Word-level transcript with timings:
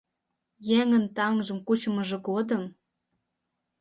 Еҥын 0.79 1.05
таҥжым 1.15 1.59
кучымыжо 1.67 2.17
годым 2.29 2.63